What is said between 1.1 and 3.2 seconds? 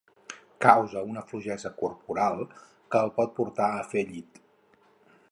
fluixesa corporal que el